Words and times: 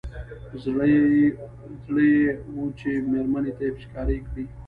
زړه 0.63 0.85
يې 0.93 2.19
و 2.55 2.65
چې 2.79 2.89
مېرمنې 3.11 3.51
ته 3.57 3.63
يې 3.67 3.71
پېچکاري 3.75 4.17
کړي. 4.27 4.43